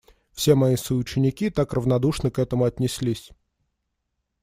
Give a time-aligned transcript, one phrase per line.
[0.31, 3.31] Все мои соученики так равнодушно к этому отнеслись.